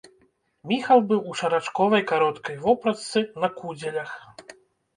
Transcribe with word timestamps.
Міхал 0.71 1.03
быў 1.11 1.21
у 1.31 1.35
шарачковай 1.41 2.03
кароткай 2.13 2.59
вопратцы 2.65 3.25
на 3.45 3.53
кудзелях. 3.61 4.19